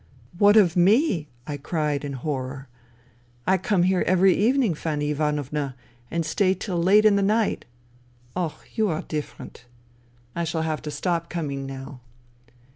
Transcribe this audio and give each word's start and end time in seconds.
"What 0.39 0.57
of 0.57 0.75
me!" 0.75 1.27
I 1.47 1.57
cried 1.57 2.03
in 2.03 2.13
horror." 2.13 2.67
I 3.47 3.59
come 3.59 3.83
here 3.83 4.03
every 4.07 4.33
evening, 4.35 4.73
Fanny 4.73 5.11
Ivanovna, 5.11 5.75
and 6.09 6.25
stay 6.25 6.55
till 6.55 6.81
late 6.81 7.05
in 7.05 7.17
the 7.17 7.21
night."" 7.21 7.65
Oh, 8.35 8.59
you 8.73 8.89
are 8.89 9.03
different."" 9.03 9.65
I 10.35 10.43
shall 10.43 10.63
have 10.63 10.81
to 10.81 10.89
stop 10.89 11.29
coming 11.29 11.67
now." 11.67 12.01